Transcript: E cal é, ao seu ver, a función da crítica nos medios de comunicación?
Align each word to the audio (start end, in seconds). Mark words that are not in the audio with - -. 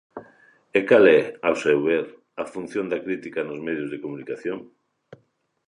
E 0.77 0.79
cal 0.89 1.05
é, 1.19 1.21
ao 1.47 1.55
seu 1.63 1.77
ver, 1.87 2.05
a 2.43 2.45
función 2.53 2.85
da 2.91 3.03
crítica 3.05 3.39
nos 3.47 3.59
medios 3.67 3.89
de 3.91 4.01
comunicación? 4.03 4.59